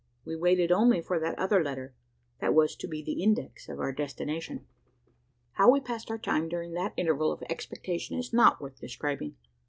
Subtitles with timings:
[0.25, 1.93] We waited only for that other letter,
[2.39, 4.65] that was to be the index to our destination.
[5.51, 9.35] How we passed our time during that interval of expectation is not worth describing.